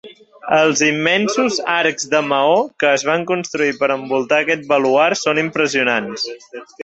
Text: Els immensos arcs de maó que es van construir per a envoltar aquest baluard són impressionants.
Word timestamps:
Els 0.59 0.79
immensos 0.85 1.57
arcs 1.73 2.07
de 2.13 2.21
maó 2.29 2.55
que 2.83 2.89
es 2.99 3.05
van 3.09 3.27
construir 3.33 3.77
per 3.83 3.91
a 3.91 3.99
envoltar 4.01 4.41
aquest 4.45 4.67
baluard 4.73 5.23
són 5.23 5.43
impressionants. 5.45 6.27